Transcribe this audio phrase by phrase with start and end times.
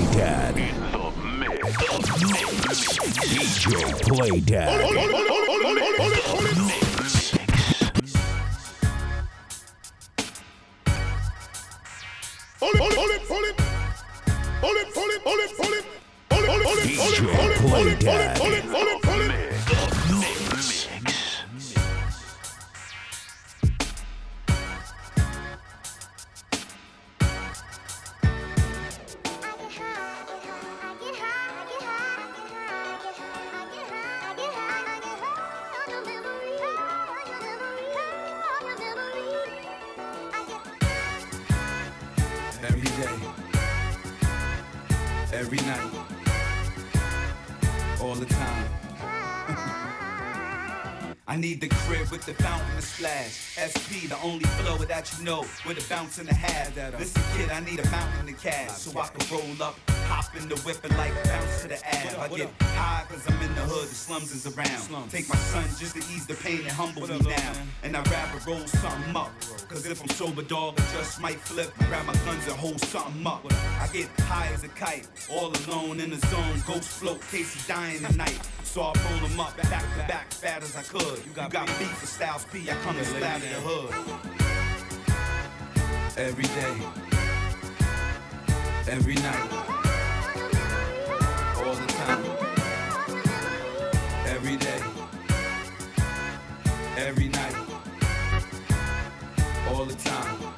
[0.00, 0.54] Playdad.
[3.28, 3.66] DJ
[4.06, 4.80] Playdad.
[16.80, 17.24] DJ
[18.36, 19.09] Playdad.
[53.28, 53.79] Splash.
[54.00, 56.76] SP, the only flow that you know, with a bounce and a half.
[56.98, 60.48] Listen, kid, I need a mountain to cash so I can roll up, hop in
[60.48, 62.18] the whip and like bounce to the ab.
[62.18, 65.10] I get high cause I'm in the hood, the slums is around.
[65.10, 67.52] Take my son just to ease the pain and humble me now.
[67.82, 69.32] And I'd rather roll something up.
[69.68, 71.72] Cause if I'm sober, dog, I just might flip.
[71.88, 73.44] Grab my guns and hold something up.
[73.80, 76.62] I get high as a kite, all alone in the zone.
[76.66, 78.38] Ghost float, Casey dying tonight.
[78.70, 81.18] So I roll them up, back to back, fat as I could.
[81.26, 83.89] You got, beef for Styles P, I come to splatter the hood.
[86.16, 86.74] Every day,
[88.88, 89.52] every night,
[91.56, 92.24] all the time.
[94.26, 94.82] Every day,
[96.96, 97.56] every night,
[99.70, 100.38] all the time.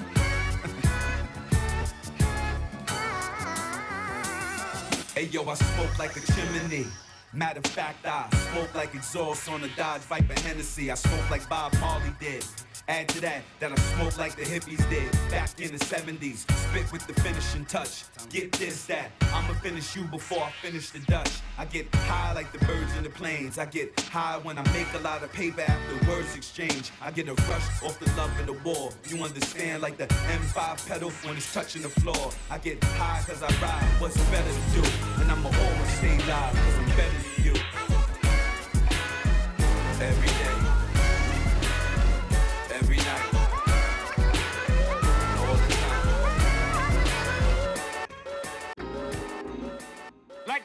[5.14, 6.86] Hey yo, I smoke like a chimney.
[7.34, 10.91] Matter of fact, I smoke like exhaust on a Dodge Viper Hennessy.
[10.91, 12.44] I smoke like Bob Marley did.
[12.88, 16.50] Add to that, that I smoke like the hippies did back in the 70s.
[16.50, 18.05] Spit with the finishing touch.
[18.28, 19.12] Get this, that.
[19.33, 21.30] I'ma finish you before I finish the Dutch.
[21.58, 23.56] I get high like the birds in the plains.
[23.56, 26.91] I get high when I make a lot of paper after words exchange.
[27.00, 28.91] I get a rush off the love of the war.
[29.09, 32.32] You understand, like the M5 pedal when it's touching the floor.
[32.50, 34.88] I get high cause I ride what's better to do.
[35.22, 37.54] And I'ma always stay live cause I'm better than you.
[40.00, 40.31] Every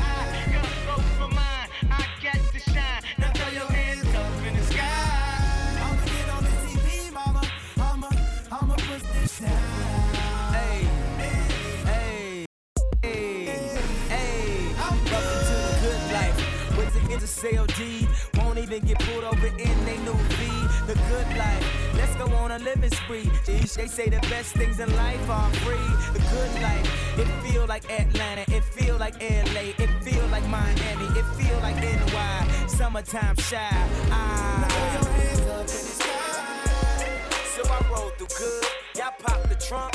[0.02, 1.68] I go for mine.
[1.90, 3.02] I get to shine.
[3.18, 4.84] Now throw your hands up in the sky.
[5.82, 7.42] I'ma get on the TV, mama.
[7.78, 8.10] I'ma,
[8.52, 9.82] I'ma push this down.
[17.42, 18.06] CLD.
[18.38, 20.51] Won't even get pulled over in they new V.
[20.92, 21.94] The good life.
[21.94, 23.24] Let's go on a living spree.
[23.46, 25.88] Eesh, They say the best things in life are free.
[26.12, 27.18] The good life.
[27.18, 28.44] It feel like Atlanta.
[28.54, 29.72] It feel like LA.
[29.82, 31.06] It feel like Miami.
[31.18, 32.66] It feel like NY.
[32.66, 33.70] Summertime shy.
[34.10, 34.68] Ah.
[37.56, 38.64] So I roll through good.
[38.94, 39.94] Y'all pop the trunk,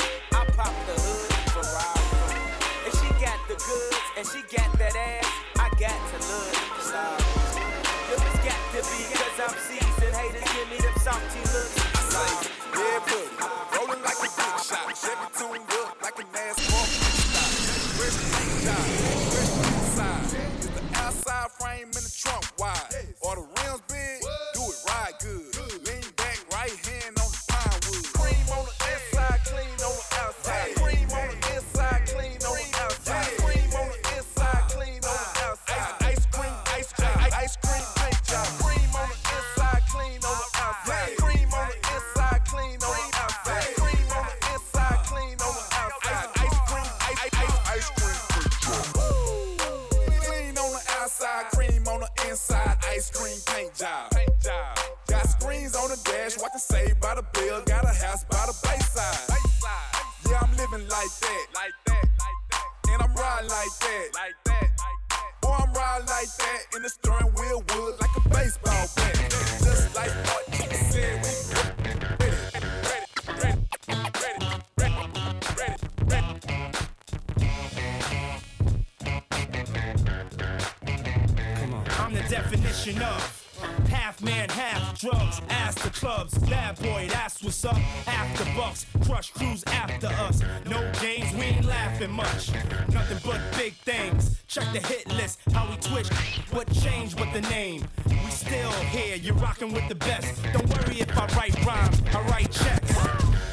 [96.58, 97.84] What changed but the name?
[98.08, 100.42] We still here, you're rocking with the best.
[100.52, 102.98] Don't worry if I write rhymes, I write checks.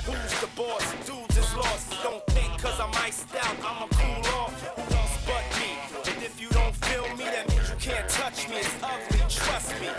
[0.07, 0.81] Who's the boss?
[1.05, 1.93] Dudes is lost.
[2.01, 4.59] Don't think cause I'm iced out, I'ma cool off.
[4.59, 5.77] Who else but me?
[6.15, 8.55] And if you don't feel me, that means you can't touch me.
[8.55, 9.89] It's ugly, trust me.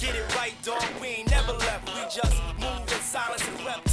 [0.00, 0.82] Get it right, dog.
[1.00, 1.86] We ain't never left.
[1.94, 3.85] We just move in silence and rep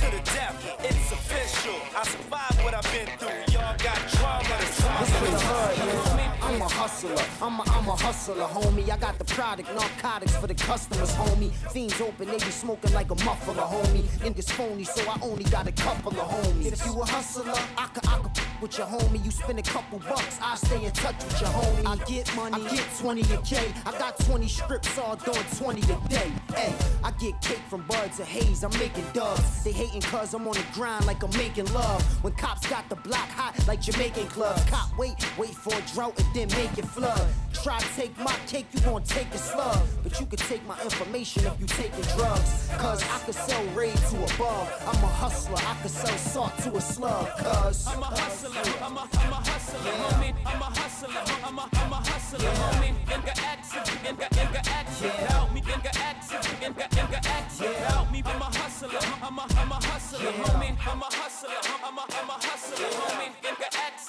[7.03, 8.89] hustler, I'm a, I'm a hustler, homie.
[8.89, 11.51] I got the product, narcotics for the customers, homie.
[11.71, 14.03] Fiends open, they be smoking like a muffler, homie.
[14.19, 16.71] Niggas phony, so I only got a couple of homies.
[16.71, 19.23] If you a hustler, I could, I could with your homie.
[19.23, 21.85] You spend a couple bucks, I stay in touch with your homie.
[21.85, 23.73] I get money, I get 20 a K.
[23.85, 26.31] I got 20 strips, all doing 20 a day.
[26.55, 26.73] Hey,
[27.03, 29.63] I get cake from buds of haze, I'm making dubs.
[29.63, 32.01] They hating cause I'm on the grind like I'm making love.
[32.23, 34.63] When cops got the block hot like Jamaican clubs.
[34.69, 37.27] Cop wait, wait for a drought and then make it flood.
[37.63, 39.79] Try to take my cake, you gon' take a slug.
[40.03, 42.69] But you can take my information if you taking drugs.
[42.77, 44.67] Cause I could sell raid to a bug.
[44.87, 47.27] I'm a hustler, I could sell salt to a slug.
[47.37, 50.33] Cause I'm a hustler, I'm a, I'm a hustler, homie.
[50.45, 52.93] I'm a hustler, I'm a, I'm a hustler, homie.
[53.15, 55.61] Inga accent, Inga, Inga accent, help me.
[55.61, 58.21] Inga accent, Inga, Inga accent, help me.
[58.25, 60.75] I'm a hustler, I'm a, I'm a hustler, homie.
[60.85, 63.31] I'm a hustler, I'm a, I'm a hustler, homie.
[63.49, 64.02] Inga accent,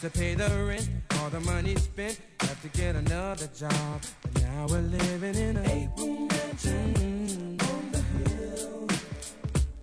[0.00, 0.88] to pay the rent.
[1.18, 4.00] All the money spent, have to get another job.
[4.22, 8.88] But now we're living in a eight-room mansion on the hill.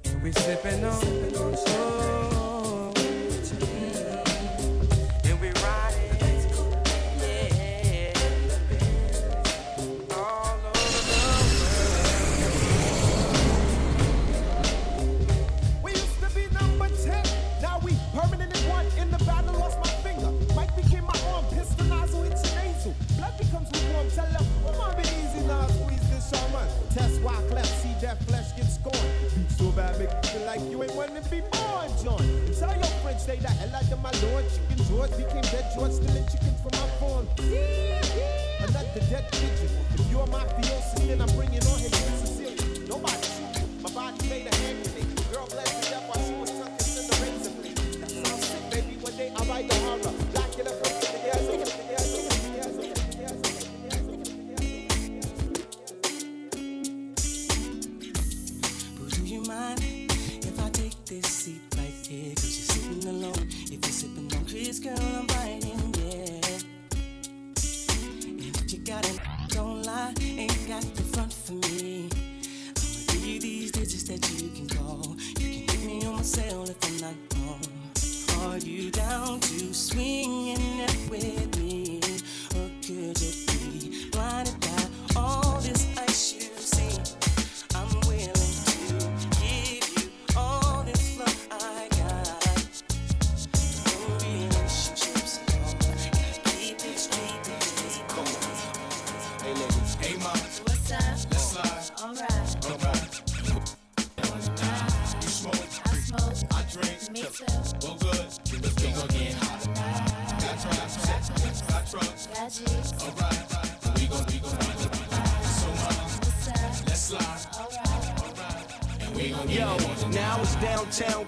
[0.05, 1.03] And we're sipping on,
[1.35, 1.96] oh,
[33.07, 34.45] Tell your friends, stay the hell out of my lord.
[34.51, 37.27] Chicken George became dead George, stealing chickens from my farm.
[38.59, 39.69] Another dead pigeon.
[39.93, 42.85] If you're my fiancé, then I'm bringing on his Sicilian.
[42.87, 43.81] Nobody shoot.
[43.81, 45.06] My body made a hand grenade.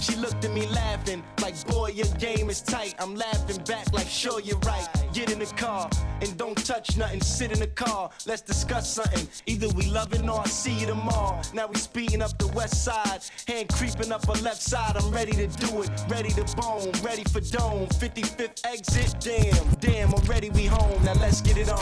[0.00, 2.94] She looked at me laughing, like, boy, your game is tight.
[2.98, 4.86] I'm laughing back, like, sure, you're right.
[5.12, 5.88] Get in the car
[6.20, 7.20] and don't touch nothing.
[7.20, 9.26] Sit in the car, let's discuss something.
[9.46, 11.40] Either we loving or I see you tomorrow.
[11.52, 14.96] Now we speeding up the west side, hand creeping up her left side.
[14.96, 17.86] I'm ready to do it, ready to bone, ready for dome.
[17.88, 21.04] 55th exit, damn, damn, already we home.
[21.04, 21.78] Now let's get it on.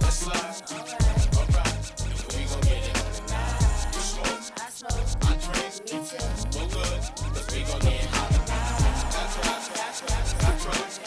[0.00, 0.68] Let's slide.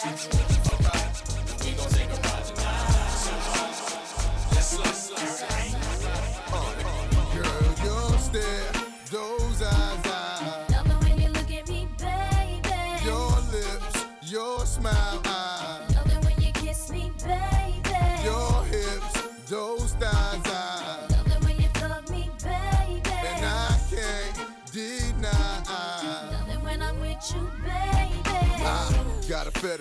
[0.02, 0.51] touch me.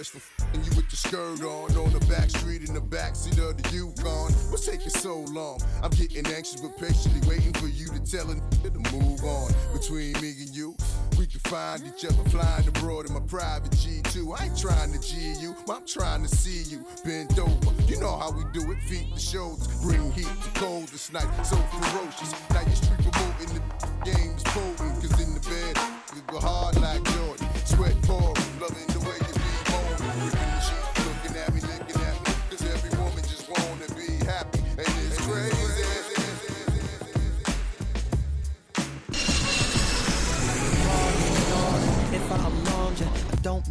[0.01, 3.38] Fetish for f***ing you with the skirt on on the back street in the backseat
[3.38, 4.31] of the Yukon.
[4.50, 5.60] What's taking so long?
[5.84, 9.51] I'm getting anxious but patiently waiting for you to tell a to move on.
[9.74, 10.75] Between me and you,
[11.17, 14.39] we can find each other flying abroad in my private G2.
[14.39, 17.72] I ain't trying to G you, I'm trying to see you bend over.
[17.88, 21.29] You know how we do it, feet to shoulders, bring heat to cold this night,
[21.46, 22.34] so ferocious.
[22.50, 23.62] Now you street promoting the
[24.05, 25.77] game's potent, cause in the bed,
[26.15, 28.90] you go hard like Jordan, sweat pouring, loving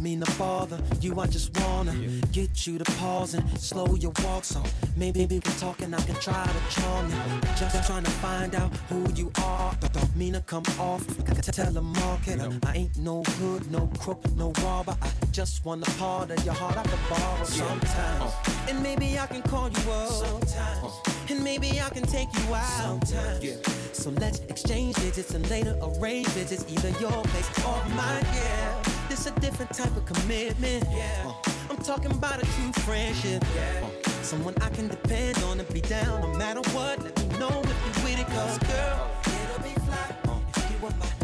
[0.01, 1.19] mean to bother you.
[1.19, 1.93] I just wanna
[2.31, 4.43] get you to pause and slow your walk.
[4.43, 4.63] So
[4.97, 7.41] maybe we can talk and I can try to charm you.
[7.55, 9.75] Just trying to find out who you are.
[9.93, 11.05] Don't mean to come off.
[11.29, 14.95] I can tell the marketer I ain't no hood, no crook, no robber.
[15.01, 18.31] I just want a part of your heart I can borrow sometimes.
[18.31, 18.69] Uh.
[18.69, 20.09] And maybe I can call you up.
[20.09, 20.83] Sometimes.
[20.83, 21.11] Uh.
[21.29, 23.07] And maybe I can take you out.
[23.07, 23.67] Sometimes.
[23.93, 28.25] So let's exchange digits and later arrange visits, either your place or mine.
[28.33, 28.90] Yeah.
[29.21, 30.83] This a different type of commitment.
[30.89, 31.05] Yeah.
[31.27, 33.43] Uh, I'm talking about a true friendship.
[33.53, 33.87] Yeah.
[34.03, 37.03] Uh, someone I can depend on and be down no matter what.
[37.03, 40.77] Let me know if you with it, cause girl, it'll be fly uh, if you
[40.83, 41.20] were my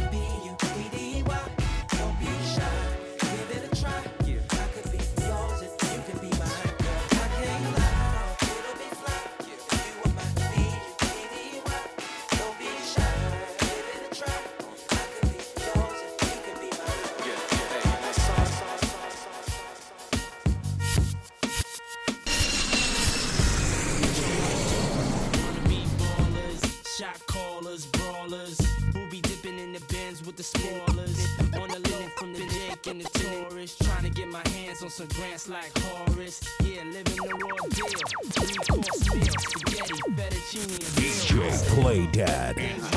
[35.49, 36.41] like Horace.
[36.61, 37.87] Yeah, living the deal.
[38.31, 42.96] Three course meal, spaghetti, fettuccine, Play Dad.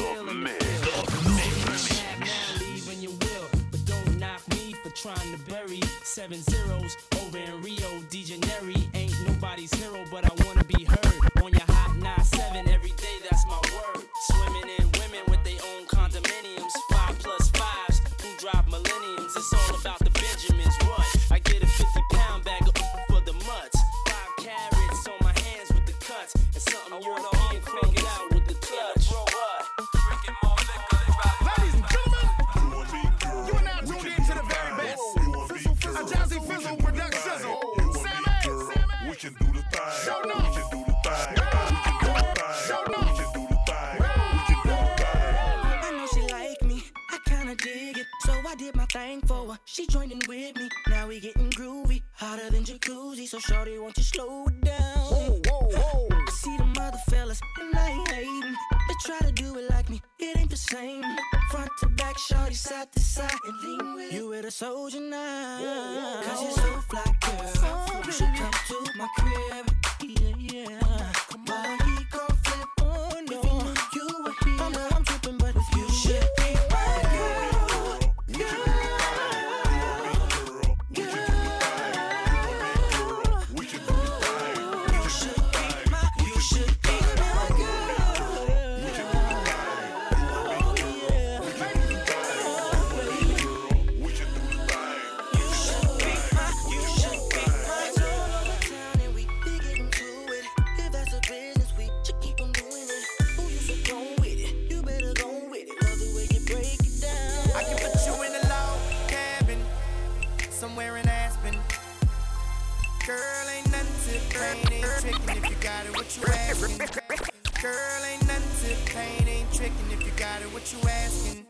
[117.60, 117.74] Girl,
[118.10, 121.44] ain't nothing to the pain, ain't tricking if you got it, what you asking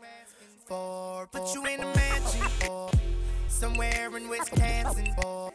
[0.65, 1.25] for?
[1.31, 2.91] Put you in a mansion or
[3.47, 5.53] somewhere in Wisconsin or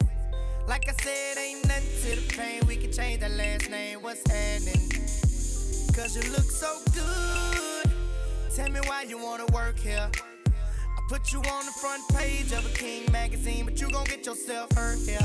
[0.67, 2.61] like I said, ain't nothing to the pain.
[2.67, 4.01] We can change that last name.
[4.01, 4.89] What's happening?
[5.93, 7.91] Cause you look so good.
[8.55, 10.09] Tell me why you wanna work here.
[10.09, 14.25] I put you on the front page of a King magazine, but you gon' get
[14.25, 15.19] yourself hurt here.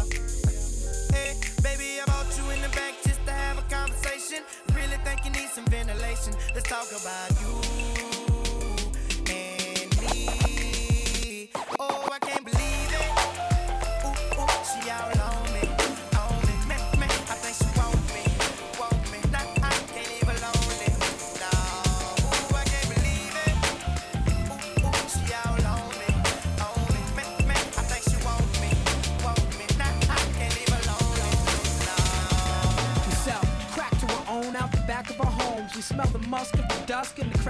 [1.10, 3.01] Hey, baby, I brought you in the back
[4.74, 6.32] Really think you need some ventilation.
[6.54, 8.21] Let's talk about you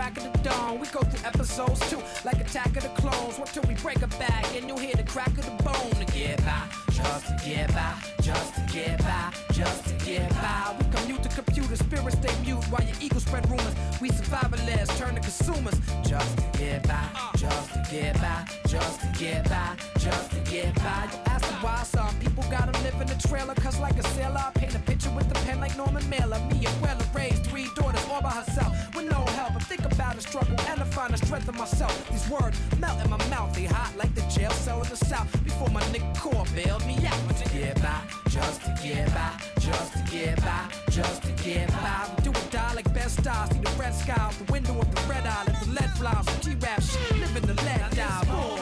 [0.03, 0.81] crack of the dawn.
[0.81, 3.39] We go through episodes too, like Attack of the Clones.
[3.39, 6.13] What till we break a back and you'll hear the crack of the bone to
[6.13, 6.67] get by,
[7.03, 10.75] just to get by, just to get by, just to get by.
[10.79, 13.75] We commute to computer spirits stay mute while your ego spread rumors.
[14.01, 17.05] We survivalists turn to consumers, just to get by,
[17.37, 21.09] just to get by, just to get by, just to get by.
[21.13, 24.43] You ask me why some people gotta live in the trailer, cause like a sailor,
[24.49, 26.39] I paint a picture with the pen like Norman Mailer.
[26.51, 29.57] Me and Weller raised three daughters all by herself with no help.
[29.57, 31.95] I think about the struggle and I find the strength in myself.
[32.11, 35.31] These words melt in my mouth, they hot like the jail cell in the south.
[35.45, 37.37] Before my nigga core bailed me out.
[37.37, 39.31] To get by, just to get by,
[39.61, 42.09] just to get by, just to get by.
[42.17, 43.51] We do or die like best stars.
[43.51, 45.45] See the red sky out the window of the red eye.
[45.47, 46.23] Let the lead fly.
[46.23, 48.62] Some G-rap shit, live in the lead die.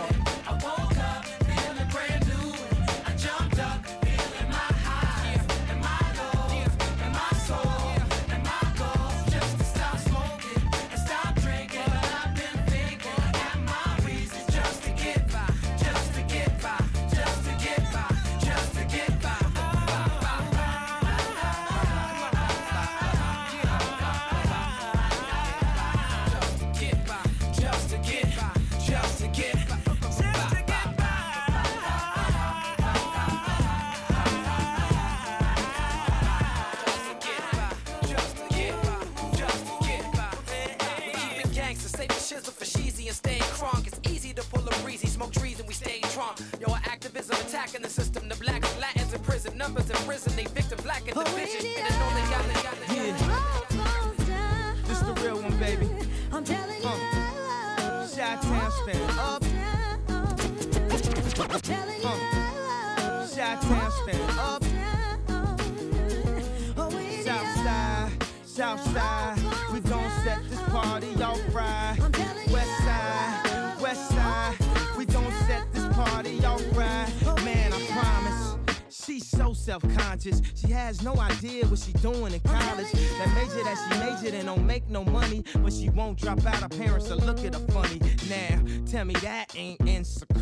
[88.90, 90.39] Tell me that ain't insecure.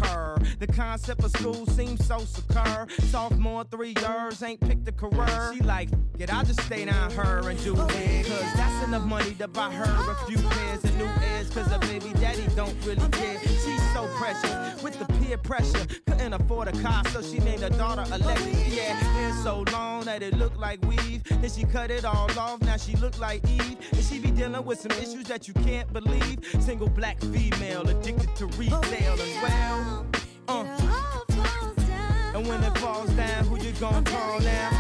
[0.59, 2.89] The concept of school seems so secure.
[3.11, 5.53] Sophomore, three years, ain't picked a career.
[5.55, 8.27] She like, get, I'll just stay down her and do it.
[8.27, 11.51] Cause that's enough money to buy her a few pairs of new ears.
[11.51, 13.39] Cause her baby daddy don't really care.
[13.41, 15.87] She's so precious with the peer pressure.
[16.07, 18.75] Couldn't afford a car, so she named her daughter Alexis.
[18.75, 21.23] Yeah, hair so long that it looked like weave.
[21.25, 23.77] Then she cut it all off, now she look like Eve.
[23.93, 26.39] And she be dealing with some issues that you can't believe.
[26.61, 29.98] Single black female addicted to retail as well.
[32.39, 32.41] Uh.
[32.41, 34.71] And when it falls down, who you gonna call now?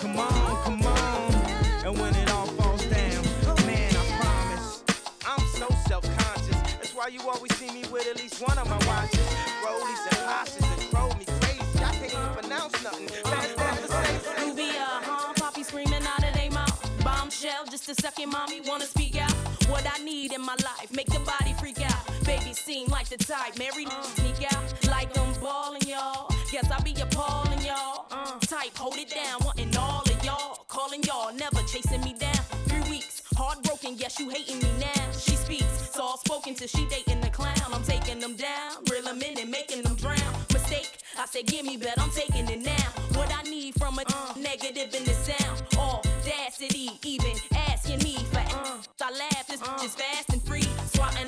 [0.00, 1.34] Come on, come on.
[1.84, 3.24] And when it all falls down,
[3.66, 4.82] man, I promise,
[5.24, 6.56] I'm so self-conscious.
[6.74, 9.20] That's why you always see me with at least one of my watches.
[9.62, 11.84] Rollies and Porsches that drove me crazy.
[11.84, 13.08] I can't even pronounce nothing.
[13.08, 14.48] Fast conversation.
[14.48, 17.04] Rubia, screaming out of their mouth.
[17.04, 19.32] Bombshell, just a second, mommy wanna speak out.
[19.68, 22.24] What I need in my life, make the body freak out.
[22.24, 26.35] Baby seem like the type, married, sneak out like I'm balling, y'all.
[26.56, 28.06] Guess I be appalling, y'all.
[28.10, 30.64] Uh, type, hold it down, wanting all of y'all.
[30.68, 32.32] Calling y'all, never chasing me down.
[32.64, 35.10] Three weeks, heartbroken, yes, you hating me now.
[35.12, 37.60] She speaks, soft spoken till she dating the clown.
[37.74, 40.32] I'm taking them down, reel them in and making them drown.
[40.50, 42.88] Mistake, I said, give me, bet I'm taking it now.
[43.20, 44.04] What I need from a
[44.40, 45.62] negative in the sound.
[45.76, 47.32] Audacity, even
[47.68, 50.42] asking me for uh, I laugh, this bitch is fast and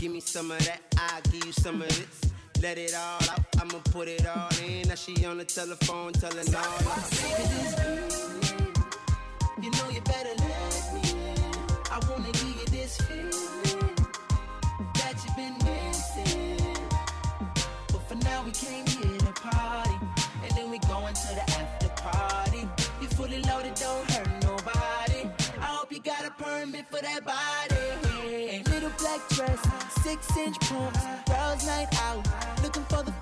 [0.00, 2.32] Give me some of that, I'll give you some of this.
[2.62, 4.88] Let it all out, I'ma put it all in.
[4.88, 8.72] Now she on the telephone telling all sick of this feeling.
[9.62, 11.36] You know you better let me in.
[11.92, 13.94] I wanna give you this feeling
[14.94, 16.76] that you've been missing.
[17.88, 19.96] But for now we came here to party,
[20.42, 22.66] and then we going to the after party.
[23.02, 25.28] You fully loaded, don't hurt nobody.
[25.60, 28.62] I hope you got a permit for that body.
[28.70, 29.60] Little black dress,
[30.10, 32.26] six inch pumps, girls night out,
[32.64, 33.19] looking for the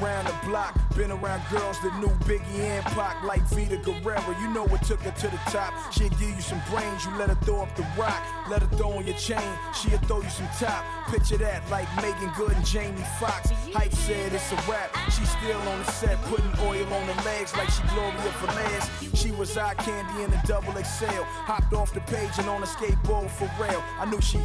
[0.00, 4.34] around the block, been around girls that knew Biggie and Pac like Vita Guerrero.
[4.40, 5.72] You know what took her to the top.
[5.92, 8.92] She'll give you some brains, you let her throw up the rock, let her throw
[8.92, 10.84] on your chain, she'll throw you some top.
[11.08, 13.50] Picture that like Megan Good and Jamie Foxx.
[13.72, 14.94] Hype said it's a rap.
[15.10, 19.16] She's still on the set, putting oil on her legs like she Gloria Velez.
[19.16, 21.22] She was eye candy in a double XL.
[21.46, 23.82] Hopped off the page and on a skateboard for real.
[23.98, 24.38] I knew she.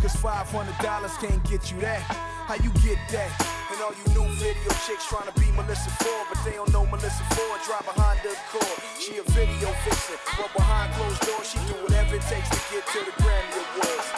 [0.00, 2.00] Cause $500 can't get you that.
[2.46, 3.55] How you get that?
[3.86, 7.22] All you new video chicks trying to be Melissa Ford, but they don't know Melissa
[7.38, 7.60] Ford.
[7.62, 8.82] Drive a Honda Accord.
[8.98, 12.82] She a video vixen, but behind closed doors, she do whatever it takes to get
[12.82, 14.08] to the Grammy Awards.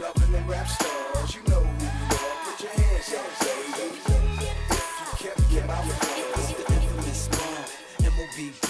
[0.00, 2.36] Loving them rap stars, you know who you are.
[2.48, 3.92] Put your hands up, baby.
[3.92, 5.84] If you kept your mouth
[6.40, 8.68] It's the infamous bomb, M-O-B-B.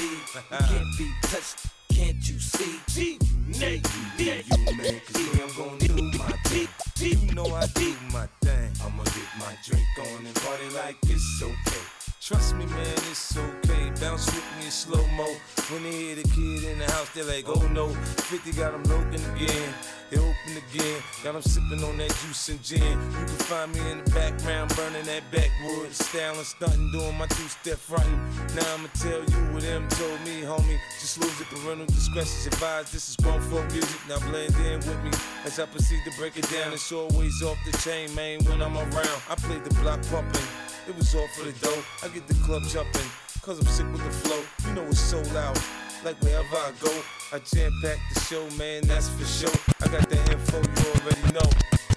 [0.66, 1.62] Can't be touched,
[1.94, 2.80] can't you see?
[2.90, 3.86] G, Nate,
[4.18, 4.34] you
[4.74, 6.83] man, cause I'm gonna do my thing.
[7.04, 8.70] You know I do my thing.
[8.82, 12.03] I'ma get my drink on and party like it's okay.
[12.26, 13.92] Trust me, man, it's okay.
[14.00, 15.28] Bounce with me in slow mo.
[15.68, 17.88] When they hear the kid in the house, they're like, oh no.
[17.88, 19.74] 50 got them looking again.
[20.08, 21.02] They open again.
[21.22, 22.80] Got them sipping on that juice and gin.
[22.80, 25.92] You can find me in the background, burning that backwood.
[25.92, 28.18] Styling, stunting, doing my two step fronting.
[28.56, 30.78] Now I'ma tell you what them told me, homie.
[30.98, 32.90] Just lose it, parental discretion's advised.
[32.94, 34.00] This is grown folk music.
[34.08, 35.10] Now blend in with me
[35.44, 36.72] as I proceed to break it down.
[36.72, 39.20] It's always off the chain, man, when I'm around.
[39.28, 40.48] I play the block pumping.
[40.86, 41.82] It was all for the dough.
[42.02, 43.02] I get the club jumping,
[43.42, 44.40] cause I'm sick with the flow.
[44.68, 45.58] You know it's so loud.
[46.04, 46.92] Like wherever I go,
[47.32, 49.58] I jam pack the show, man, that's for sure.
[49.82, 51.50] I got the info, you already know.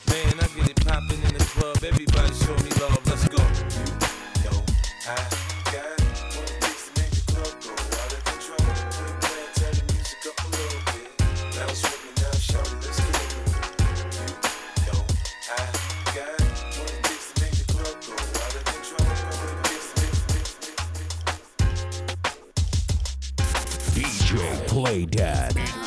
[0.10, 1.77] Man, I get it popping in the club.
[1.84, 3.43] Everybody show me love, let's go.
[4.43, 4.63] You know,
[5.08, 5.46] I
[24.68, 25.87] Play Dad.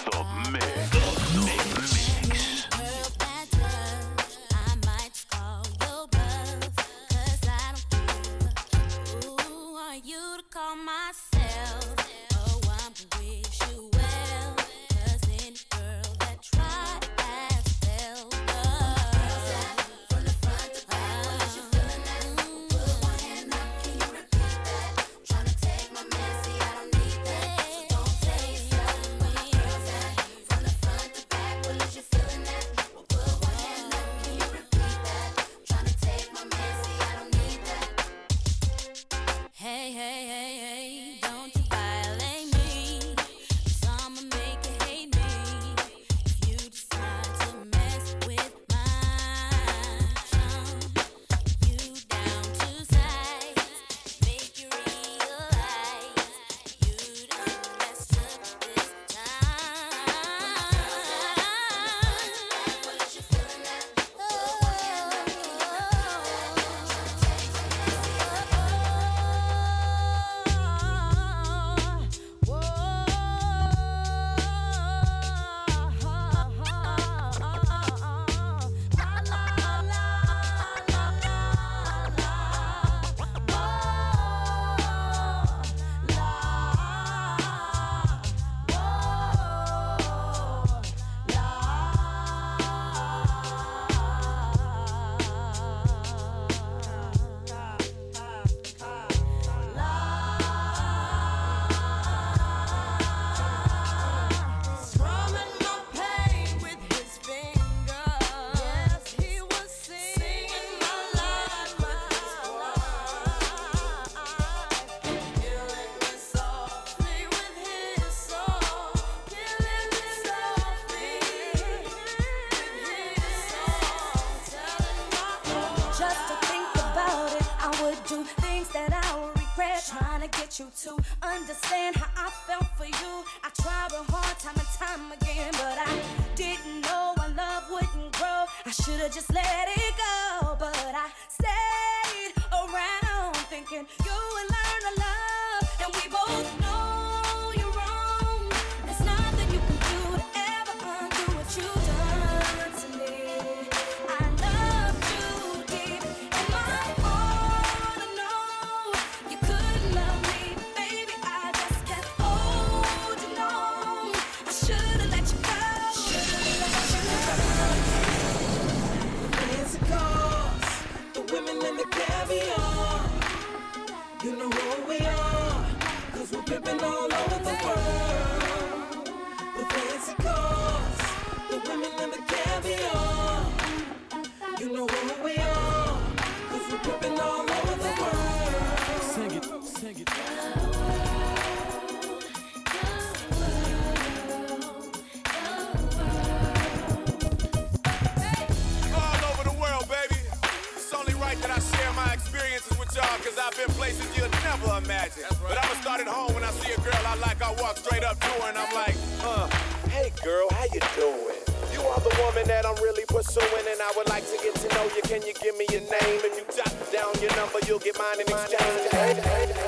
[215.10, 216.20] Can you give me your name?
[216.22, 219.59] If you jot down your number, you'll get mine in exchange.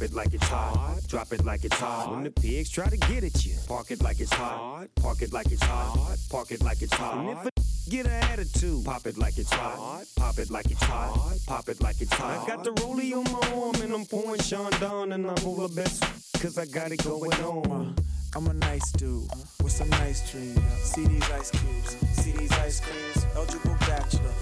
[0.00, 0.98] Drop it like it's hot.
[1.08, 2.10] Drop it like it's hot.
[2.10, 4.86] When the pigs try to get at you, park it like it's hot.
[4.96, 6.16] Park it like it's hot.
[6.30, 7.18] Park it like it's hot.
[7.18, 7.50] And if a
[7.90, 10.06] get an attitude, pop it like it's hot.
[10.16, 11.36] Pop it like it's hot.
[11.46, 12.44] Pop it like it's hot.
[12.44, 15.68] I got the rollie on my arm and I'm pouring Sean down and I'm over
[15.68, 16.02] best
[16.40, 17.94] cause I got it going on.
[17.98, 18.02] Uh,
[18.34, 19.28] I'm a nice dude
[19.62, 20.58] with some nice dreams.
[20.82, 23.26] See these ice cubes, see these ice creams.
[23.36, 24.32] Eligible bachelor,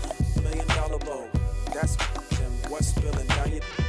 [0.41, 1.29] million dollar bow.
[1.75, 2.53] That's them.
[2.69, 3.88] What's spilling down your the phantom?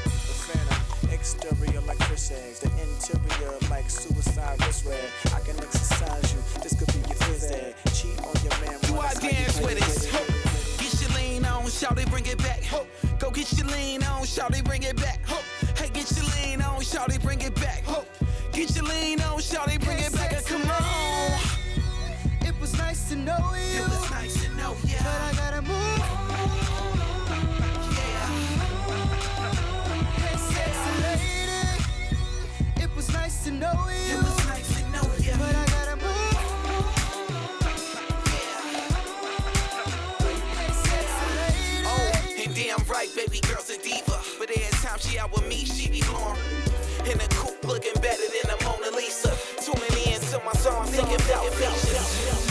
[1.20, 5.00] Exterior like fish eggs, the interior like suicide wrist red.
[5.36, 6.40] I can exercise you.
[6.64, 7.76] This could be your phys ed.
[7.94, 8.80] Cheat on your man.
[8.82, 10.12] Do I it's you dance with the it?
[10.14, 10.80] game.
[10.80, 12.62] Get your lean on, shout it, bring it back.
[13.20, 15.20] Go get your lean on, shout it, bring it back.
[15.78, 17.84] Hey, get your lean on, shout it, bring it back.
[18.54, 20.32] Get your lean on, shout it, bring it back.
[20.32, 21.40] and Come on.
[22.48, 23.84] It was nice to know you.
[23.84, 24.98] It was nice to know ya.
[25.04, 26.29] But I gotta move.
[33.60, 33.74] Know
[34.08, 34.20] you.
[41.86, 44.20] Oh, and damn right, baby girl's a diva.
[44.40, 46.40] But every time she out with me, she be blowing.
[47.06, 49.36] In a coupe looking better than a Mona Lisa.
[49.62, 52.49] Tuning in to my song, thinking about features.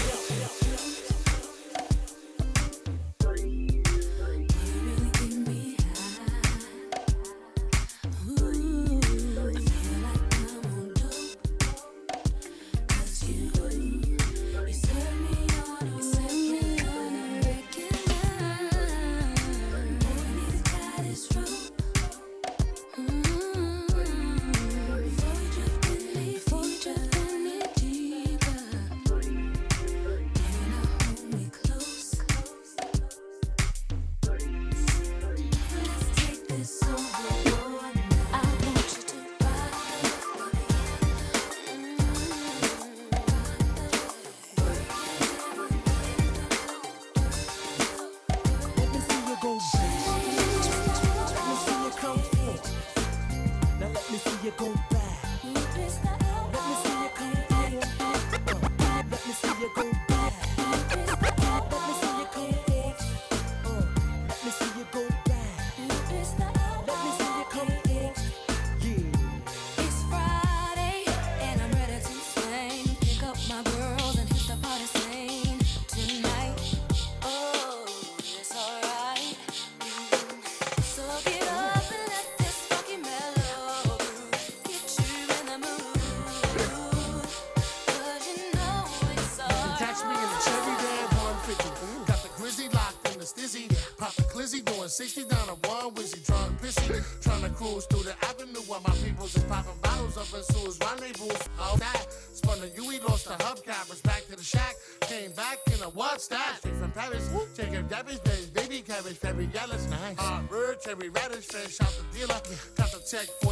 [109.59, 110.17] yeah, that's nice.
[110.19, 112.41] Uh, red cherry radish, fresh out the dealer.
[112.77, 113.48] Got the check for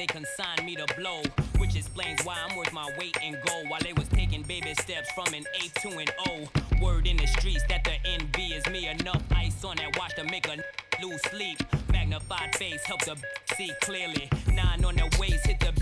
[0.00, 1.20] they consigned me to blow.
[1.58, 3.68] Which explains why I'm worth my weight in gold.
[3.68, 6.48] While they was taking baby steps from an A to an O.
[6.80, 8.88] Word in the streets that the NB is me.
[8.88, 10.56] Enough ice on that watch to make a
[11.02, 11.58] lose sleep.
[11.92, 13.14] Magnified face help the
[13.56, 14.30] see clearly.
[14.50, 15.72] Nine on the waist, hit the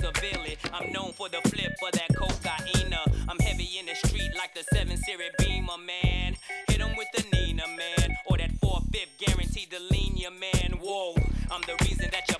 [0.00, 0.56] severely.
[0.72, 2.94] I'm known for the flip for that cocaine.
[3.28, 6.36] I'm heavy in the street like the seven series beamer, man.
[6.68, 8.16] Hit him with the Nina, man.
[8.26, 8.82] Or that 4
[9.18, 10.78] guaranteed to lean your man.
[10.80, 11.14] Whoa,
[11.50, 12.38] I'm the reason that your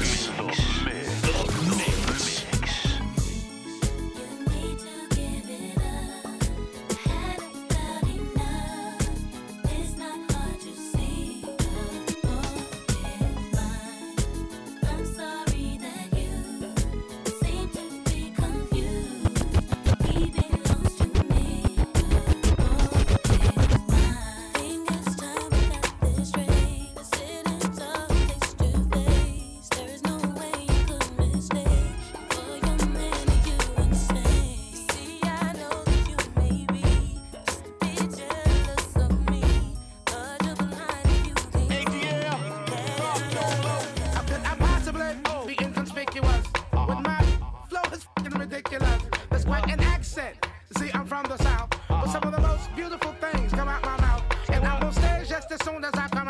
[48.57, 49.03] ridiculous.
[49.31, 50.35] That's quite an accent.
[50.79, 54.01] See, I'm from the south, but some of the most beautiful things come out my
[54.01, 54.23] mouth.
[54.49, 56.26] And I'm on stage just as soon as I come.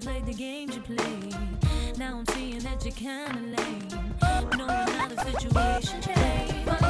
[0.00, 1.36] Played the games you played.
[1.98, 3.88] Now I'm seeing that you're kinda lame.
[4.22, 6.89] How the situation changed.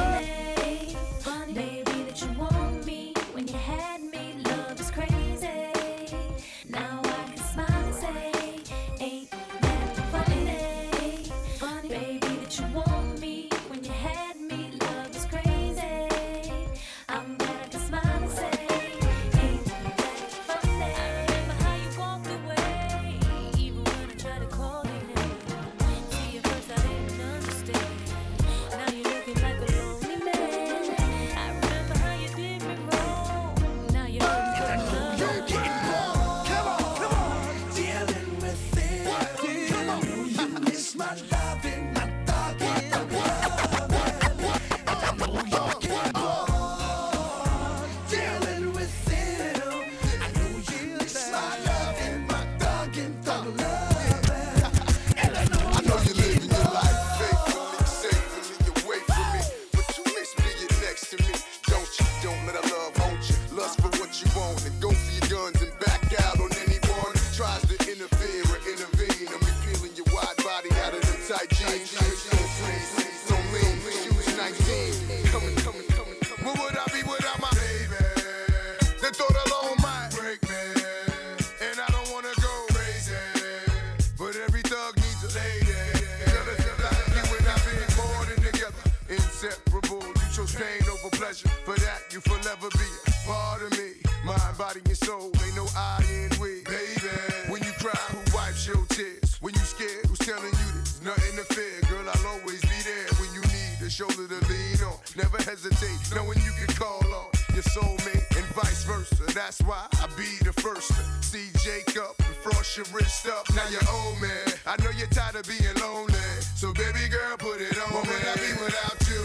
[93.27, 93.93] Of me.
[94.23, 95.31] Mind, body, and soul.
[95.43, 96.63] Ain't no I in we.
[96.63, 97.09] Baby,
[97.49, 99.37] when you cry, who wipes your tears?
[99.41, 101.01] When you scared, who's telling you this?
[101.01, 101.81] Nothing to fear.
[101.89, 104.97] Girl, I'll always be there when you need a shoulder to lean on.
[105.17, 109.23] Never hesitate, knowing you can call on your soulmate and vice versa.
[109.33, 113.49] That's why I be the first to see Jacob and frost your wrist up.
[113.55, 114.53] Now you're old man.
[114.65, 116.13] I know you're tired of being lonely.
[116.55, 117.93] So baby girl, put it on.
[117.93, 119.23] What would I be without you?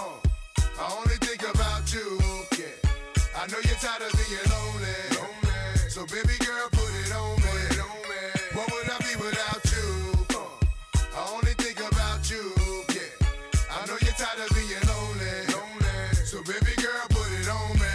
[0.00, 1.18] Uh, I only
[3.50, 5.88] know you're tired of being lonely.
[5.88, 7.56] So baby girl, put it on me.
[8.52, 9.88] What would I be without you?
[10.36, 12.44] Uh, I only think about you.
[12.92, 13.08] Yeah.
[13.72, 15.48] I know you're tired of being lonely.
[16.24, 17.94] So baby girl, put it on me.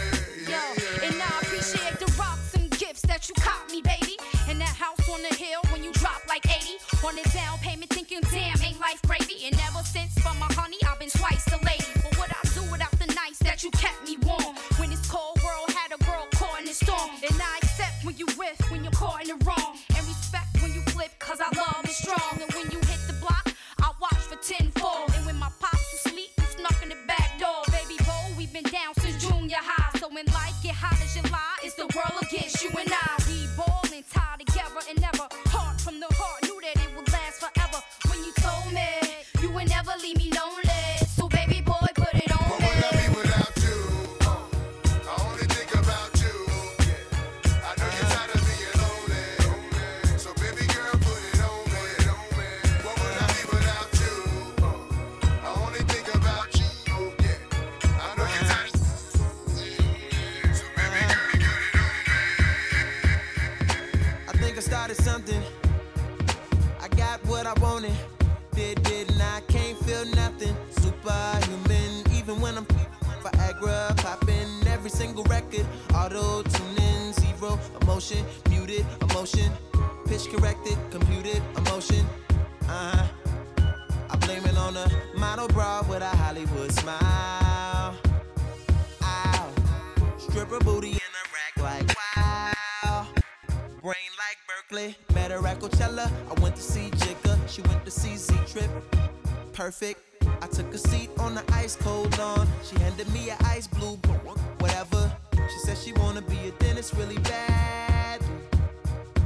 [0.50, 0.64] Yo,
[1.06, 4.18] and I appreciate the rocks and gifts that you caught me, baby.
[4.50, 7.60] And that house on the hill when you drop like 80 on the down
[65.14, 65.44] something.
[66.82, 67.94] I got what I wanted.
[68.56, 70.56] Did, did, and I can't feel nothing.
[70.82, 72.66] Superhuman, even when I'm
[73.24, 75.68] Viagra popping every single record.
[75.94, 79.52] Auto tuning, zero emotion, muted emotion.
[80.08, 82.04] Pitch corrected, computed emotion.
[82.68, 83.08] Uh huh.
[84.10, 86.10] I blame it on a model bra with a
[95.14, 96.12] Met her at Coachella.
[96.30, 97.38] I went to see Jigga.
[97.48, 98.70] She went to see Z Trip.
[99.54, 100.00] Perfect.
[100.42, 102.48] I took a seat on the ice cold lawn.
[102.64, 103.96] She handed me an ice blue,
[104.60, 105.12] whatever.
[105.34, 108.22] She said she wanna be a dentist really bad.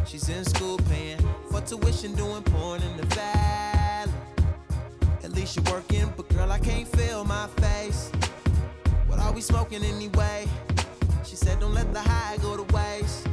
[0.06, 4.12] She's in school paying for tuition, doing porn in the valley.
[5.24, 8.12] At least you're working, but girl, I can't feel my face.
[9.08, 10.48] What are we smoking anyway?
[11.26, 13.28] She said, don't let the high go to waste.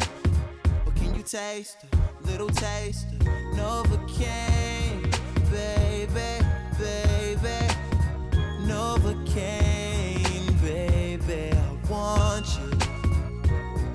[0.84, 1.78] But can you taste?
[2.26, 5.02] little taste of Novocaine,
[5.50, 6.44] baby,
[6.78, 7.74] baby.
[8.66, 11.52] Novocaine, baby.
[11.56, 11.58] I
[11.90, 12.70] want you.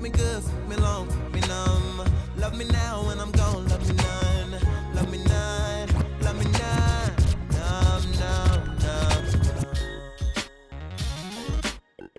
[0.02, 2.04] me good, make me long, make me numb.
[2.36, 4.60] Love me now when I'm gone, love me none.
[4.94, 5.88] Love me none,
[6.22, 7.14] love me none.
[7.52, 9.24] Numb, numb, numb.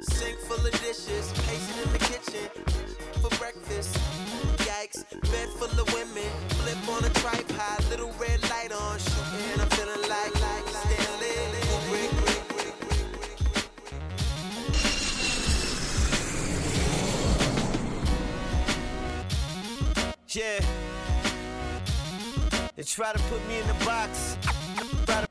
[0.01, 2.49] Sink full of dishes, pacing in the kitchen
[3.21, 3.97] for breakfast.
[4.57, 6.00] Yikes, bed full of women.
[22.95, 24.37] try to put me in the box.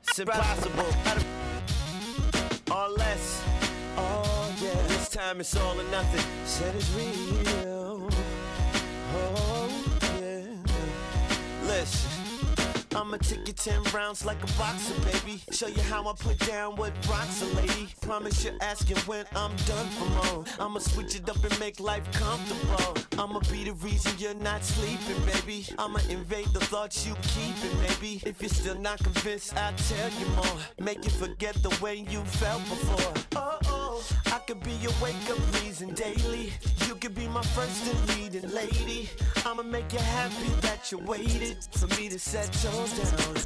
[0.08, 0.86] It's impossible.
[2.74, 3.42] Or less.
[3.98, 4.74] Oh, yeah.
[4.88, 6.24] This time it's all or nothing.
[6.46, 7.79] Said it's real.
[13.00, 15.40] I'ma take you 10 rounds like a boxer, baby.
[15.52, 17.88] Show you how I put down with rocks, lady.
[18.02, 20.44] Promise you're asking when I'm done for more.
[20.58, 22.98] I'ma switch it up and make life comfortable.
[23.18, 25.64] I'ma be the reason you're not sleeping, baby.
[25.78, 28.20] I'ma invade the thoughts you keeping, baby.
[28.26, 30.58] If you're still not convinced, I'll tell you more.
[30.78, 33.14] Make you forget the way you felt before.
[33.36, 33.69] Oh, oh
[34.50, 36.52] could be your wake up reason daily.
[36.88, 39.08] You could be my first and leading lady.
[39.46, 42.92] I'ma make you happy that you waited for me to set yours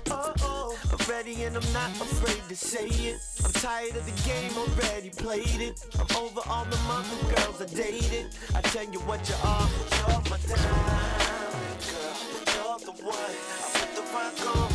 [0.07, 0.09] down.
[0.11, 3.21] Oh, oh, I'm ready and I'm not afraid to say it.
[3.45, 5.85] I'm tired of the game, already played it.
[6.01, 8.35] I'm over all the mother girls I dated.
[8.55, 9.69] I tell you what you are,
[10.09, 12.17] you're my time, Girl,
[12.57, 13.15] you're the one.
[13.15, 14.74] I put the rock on.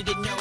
[0.00, 0.39] you didn't know.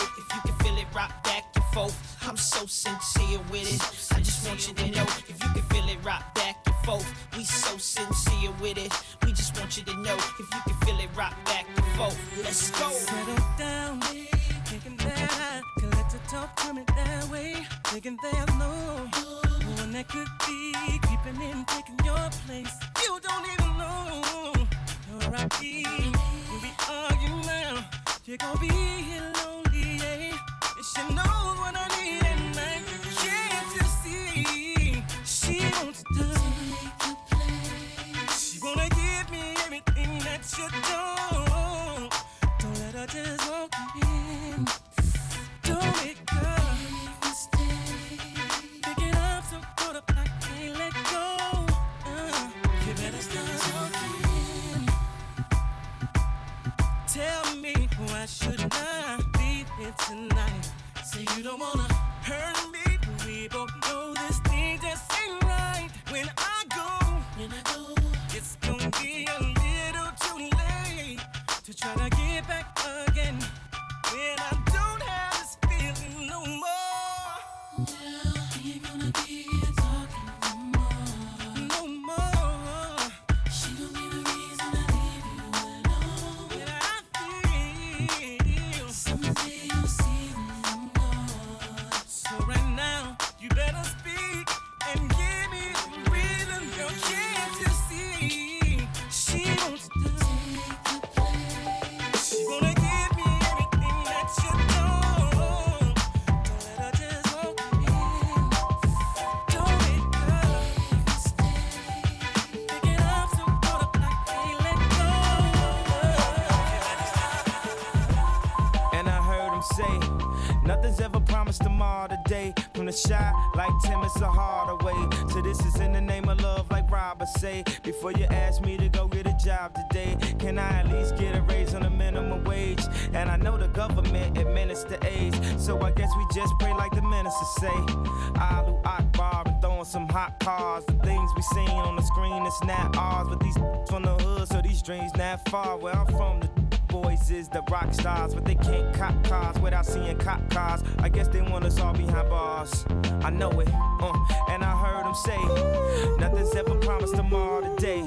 [147.90, 150.84] Rock stars, but they can't cop cars without seeing cop cars.
[151.00, 152.86] I guess they want us all behind bars.
[153.22, 154.14] I know it, uh,
[154.50, 158.06] and I heard them say, nothing's ever promised tomorrow today.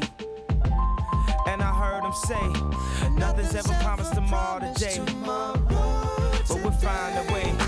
[1.47, 5.01] And I heard them say, nothing's ever promised tomorrow today.
[5.25, 7.62] But we'll find a way.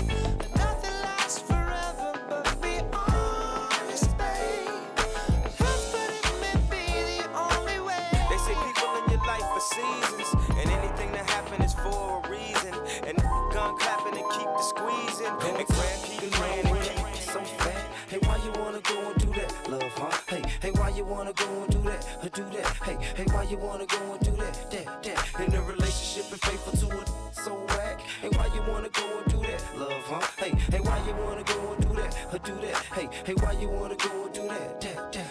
[20.95, 22.65] You wanna go and do that, do that?
[22.83, 25.47] Hey, hey, why you wanna go and do that, that, that?
[25.47, 27.99] In a relationship and faithful to it, so whack.
[28.21, 30.21] Hey, why you wanna go and do that, love, huh?
[30.37, 32.75] Hey, hey, why you wanna go and do that, do that?
[32.93, 35.24] Hey, hey, why you wanna go and do that, that, that?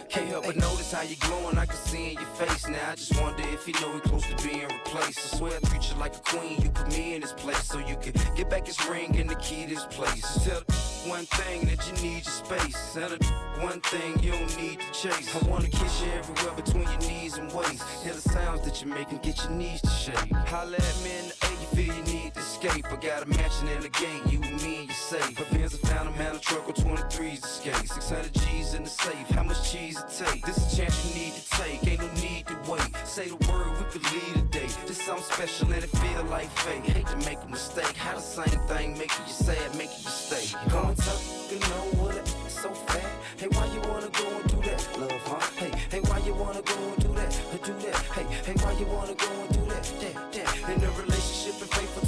[1.08, 2.92] You glowing, I can see in your face now.
[2.92, 5.34] I just wonder if you know we close to being replaced.
[5.34, 7.78] I swear I treat you like a queen, you put me in this place so
[7.78, 10.44] you can get back this ring and the key to this place.
[10.44, 10.62] Tell
[11.06, 13.10] one thing that you need your space, tell
[13.62, 15.34] one thing you don't need to chase.
[15.34, 17.82] I wanna kiss you everywhere between your knees and waist.
[18.02, 20.32] Hear the sounds that you make and get your knees to shake.
[20.48, 22.86] Holla at me in the A, you feel you escape.
[22.86, 25.38] I got a mansion in the gate, you and me and you safe.
[25.38, 27.88] My Benz, I found a man, a truck with 23s to skate.
[27.88, 30.44] 600 G's in the safe, how much cheese it take?
[30.44, 32.88] This a chance you need to take, ain't no need to wait.
[33.04, 34.68] Say the word, we could lead a day.
[34.86, 36.84] This something special and it feel like fate.
[36.84, 40.44] Hate to make a mistake, how the same thing making you sad, making you stay.
[40.70, 43.10] Going tough, you know what it so fat.
[43.36, 45.44] Hey, why you wanna go and do that, love, huh?
[45.60, 47.30] Hey, hey, why you wanna go and do that,
[47.62, 47.96] do that?
[48.16, 50.48] Hey, hey, why you wanna go and do that, that, that?
[50.72, 52.03] In a relationship and faithful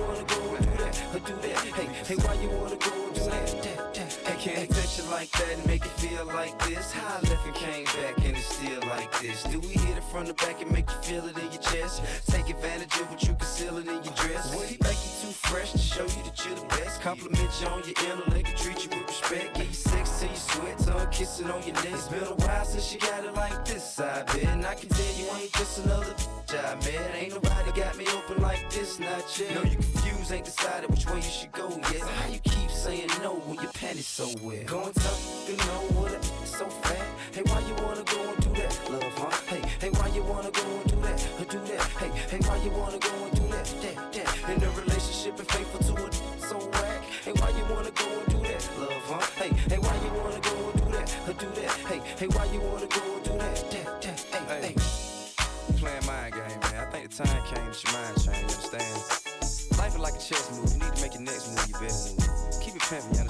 [0.00, 1.58] wanna go and do that, or do that?
[1.76, 4.12] Hey, hey, why you wanna go and do that, that?
[4.26, 6.92] Hey, can't touch like that and make it feel like this.
[6.92, 9.42] How I left and came back and it's still like this.
[9.44, 12.02] Do we hit it from the back and make you feel it in your chest?
[12.26, 14.54] Take advantage of what you conceal it in your dress.
[14.54, 17.00] Would he make you too fresh to show you that you're the best?
[17.00, 19.54] Compliment you on your intellect, and treat you with respect.
[19.56, 21.86] Give you sex till you sweat, tongue kissing on your neck.
[21.92, 24.44] It's been a while since you got it like this, I bet.
[24.44, 26.14] And I can tell you ain't just another
[26.46, 27.14] job, man.
[27.14, 29.54] Ain't nobody got me open like this, not yet.
[29.54, 32.00] No, you confused, ain't decided which way you should go yet.
[32.00, 34.66] So how you keep saying no when your panties so wet?
[34.66, 36.24] Going tough, you know what
[36.56, 37.06] so fat.
[37.34, 39.30] Hey, why you wanna go and do that, love, huh?
[39.46, 41.82] Hey, hey, why you wanna go and do that, or do that?
[42.00, 44.50] Hey, hey, why you wanna go and do that, that, that?
[44.50, 47.02] In a relationship and faithful to it, so whack.
[47.24, 49.26] Hey, why you wanna go and do that, love, huh?
[49.36, 51.72] Hey, hey, why you wanna go and do that, or do that?
[51.90, 53.15] Hey, hey, why you wanna go
[57.16, 59.78] time came that your mind changed, you understand?
[59.78, 60.68] Life is like a chess move.
[60.68, 62.60] You need to make your next move your best move.
[62.60, 63.25] Keep it pimping,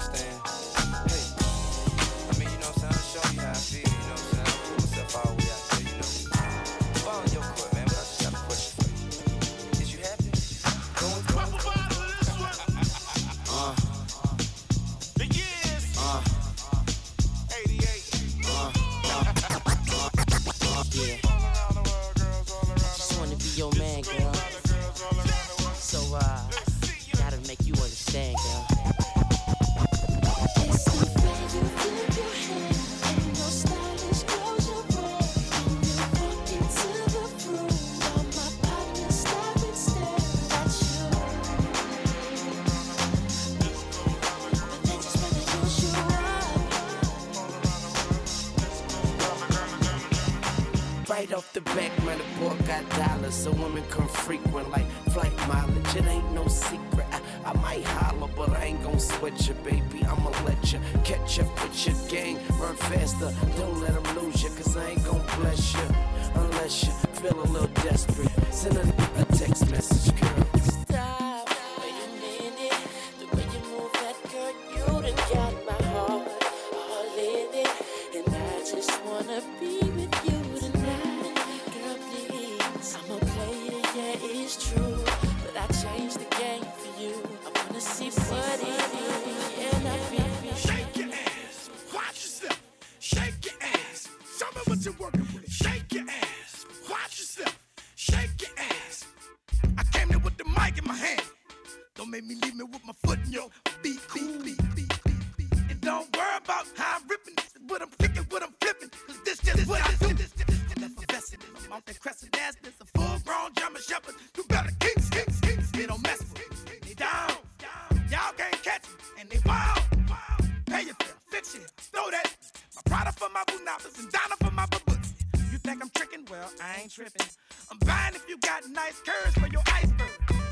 [128.47, 130.07] got nice curves for your iceberg.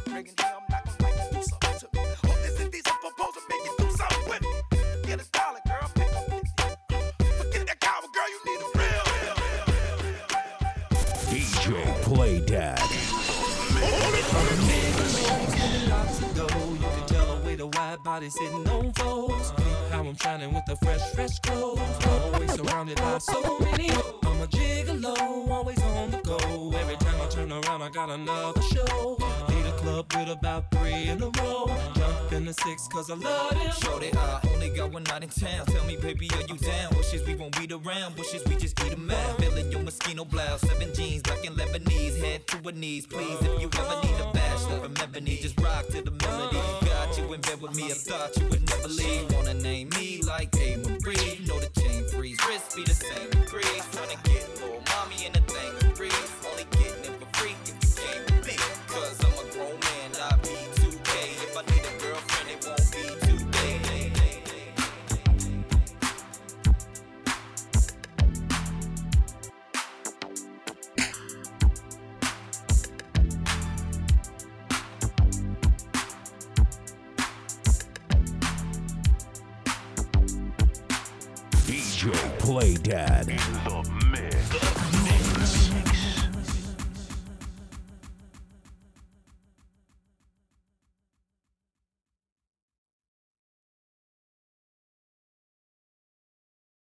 [0.10, 2.02] Friggin' hell, I'm not gonna like you do something to me.
[2.26, 4.50] Hope this is decent proposal, make you do something with me.
[5.08, 6.44] Get a dollar, girl, pick up 50.
[7.40, 9.06] Forget that coward, girl, you need a real.
[11.32, 11.68] DJ
[12.04, 12.84] PlayDAT.
[16.76, 19.54] You can tell the way the wide body sitting on foes.
[19.92, 21.80] How I'm shining with the fresh, fresh clothes.
[22.06, 23.90] Always surrounded by so many.
[23.90, 26.38] I'm a gigolo, always on the go.
[26.78, 27.05] Every time I
[27.36, 29.18] turn around, I got another show.
[29.50, 31.68] Need a club with about three in a row.
[31.96, 33.74] Jump in the six, cause I love it.
[33.84, 35.66] Shorty, I only got one night in town.
[35.66, 36.96] Tell me, baby, are you down?
[36.96, 38.16] Wishes we won't beat around.
[38.18, 39.38] Wishes we just eat 'em out.
[39.42, 40.62] Feeling your mosquito blouse.
[40.62, 42.18] Seven jeans, black and Lebanese.
[42.24, 43.38] Head to her knees, please.
[43.42, 46.62] If you ever need a bachelor from ebony, just rock to the melody.
[46.86, 47.92] Got you in bed with me.
[47.92, 49.32] I thought you would never leave.
[49.34, 50.78] Wanna name me like A.
[50.78, 51.46] Marie.
[51.48, 52.40] Know the chain freeze.
[52.48, 53.84] Wrist be the same degrees.
[53.94, 55.35] Tryna get little mommy in
[82.66, 83.35] PlayDAT.